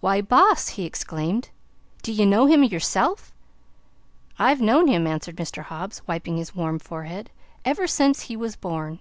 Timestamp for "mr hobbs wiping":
5.36-6.38